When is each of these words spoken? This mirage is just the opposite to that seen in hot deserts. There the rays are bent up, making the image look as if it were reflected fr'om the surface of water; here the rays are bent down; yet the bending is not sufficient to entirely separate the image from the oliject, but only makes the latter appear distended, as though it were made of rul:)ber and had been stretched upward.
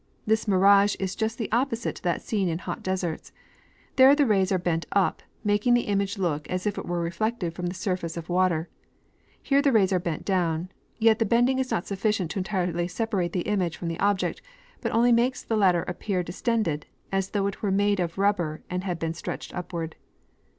This 0.25 0.47
mirage 0.47 0.95
is 0.97 1.13
just 1.15 1.37
the 1.37 1.47
opposite 1.51 1.97
to 1.97 2.01
that 2.01 2.23
seen 2.23 2.49
in 2.49 2.57
hot 2.57 2.81
deserts. 2.81 3.31
There 3.97 4.15
the 4.15 4.25
rays 4.25 4.51
are 4.51 4.57
bent 4.57 4.87
up, 4.93 5.21
making 5.43 5.75
the 5.75 5.81
image 5.85 6.17
look 6.17 6.49
as 6.49 6.65
if 6.65 6.75
it 6.79 6.87
were 6.87 6.99
reflected 6.99 7.53
fr'om 7.53 7.67
the 7.67 7.75
surface 7.75 8.17
of 8.17 8.27
water; 8.27 8.67
here 9.43 9.61
the 9.61 9.71
rays 9.71 9.93
are 9.93 9.99
bent 9.99 10.25
down; 10.25 10.71
yet 10.97 11.19
the 11.19 11.23
bending 11.25 11.59
is 11.59 11.69
not 11.69 11.85
sufficient 11.85 12.31
to 12.31 12.39
entirely 12.39 12.87
separate 12.87 13.31
the 13.33 13.41
image 13.41 13.77
from 13.77 13.89
the 13.89 13.99
oliject, 13.99 14.41
but 14.81 14.91
only 14.91 15.11
makes 15.11 15.43
the 15.43 15.55
latter 15.55 15.83
appear 15.83 16.23
distended, 16.23 16.87
as 17.11 17.29
though 17.29 17.45
it 17.45 17.61
were 17.61 17.69
made 17.69 17.99
of 17.99 18.17
rul:)ber 18.17 18.63
and 18.71 18.83
had 18.83 18.97
been 18.97 19.13
stretched 19.13 19.53
upward. 19.53 19.97